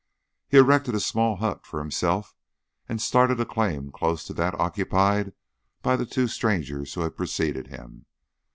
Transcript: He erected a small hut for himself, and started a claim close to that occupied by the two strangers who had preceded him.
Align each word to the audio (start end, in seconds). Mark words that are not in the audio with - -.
He 0.47 0.57
erected 0.57 0.95
a 0.95 0.99
small 0.99 1.35
hut 1.35 1.63
for 1.63 1.77
himself, 1.79 2.33
and 2.89 2.99
started 2.99 3.39
a 3.39 3.45
claim 3.45 3.91
close 3.91 4.23
to 4.23 4.33
that 4.33 4.59
occupied 4.59 5.31
by 5.83 5.95
the 5.95 6.07
two 6.07 6.27
strangers 6.27 6.95
who 6.95 7.01
had 7.01 7.15
preceded 7.15 7.67
him. 7.67 8.07